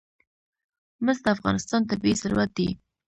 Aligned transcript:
مس 1.05 1.17
د 1.23 1.27
افغانستان 1.35 1.81
طبعي 1.89 2.13
ثروت 2.21 2.49
دی. 2.57 2.69